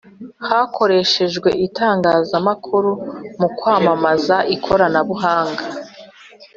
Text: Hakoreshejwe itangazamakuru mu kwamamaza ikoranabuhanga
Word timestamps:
Hakoreshejwe 0.49 1.49
itangazamakuru 1.67 2.91
mu 3.39 3.47
kwamamaza 3.57 4.37
ikoranabuhanga 4.55 5.63